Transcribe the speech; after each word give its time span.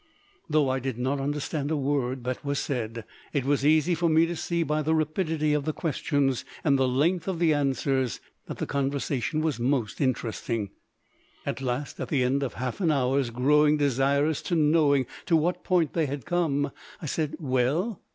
Though 0.49 0.67
I 0.67 0.79
did 0.79 0.97
not 0.97 1.19
understand 1.19 1.69
a 1.69 1.77
word 1.77 2.23
that 2.23 2.43
was 2.43 2.57
said, 2.57 3.05
it 3.33 3.45
was 3.45 3.63
easy 3.63 3.93
for 3.93 4.09
me 4.09 4.25
to 4.25 4.35
see, 4.35 4.63
by 4.63 4.81
the 4.81 4.95
rapidity 4.95 5.53
of 5.53 5.63
the 5.63 5.73
questions 5.73 6.43
and 6.63 6.79
the 6.79 6.87
length 6.87 7.27
of 7.27 7.37
the 7.37 7.53
answers, 7.53 8.19
that 8.47 8.57
the 8.57 8.65
conversation 8.65 9.41
was 9.41 9.59
most 9.59 10.01
interesting. 10.01 10.71
At 11.45 11.61
last, 11.61 11.99
at 11.99 12.07
the 12.07 12.23
end 12.23 12.41
of 12.41 12.55
half 12.55 12.81
an 12.81 12.89
hours 12.89 13.29
growing 13.29 13.77
desirous 13.77 14.41
of 14.49 14.57
knowing 14.57 15.05
to 15.27 15.35
what 15.35 15.63
point 15.63 15.93
they 15.93 16.07
had 16.07 16.25
come, 16.25 16.71
I 16.99 17.05
said, 17.05 17.35
"Well?" 17.39 18.01